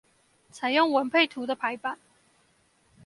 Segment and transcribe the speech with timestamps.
[0.51, 1.99] 採用文配圖的排版